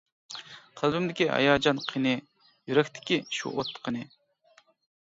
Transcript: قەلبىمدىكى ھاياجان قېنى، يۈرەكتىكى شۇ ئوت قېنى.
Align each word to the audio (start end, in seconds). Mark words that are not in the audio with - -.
قەلبىمدىكى 0.79 1.27
ھاياجان 1.33 1.83
قېنى، 1.91 2.15
يۈرەكتىكى 2.73 3.21
شۇ 3.39 3.55
ئوت 3.57 3.75
قېنى. 3.87 4.07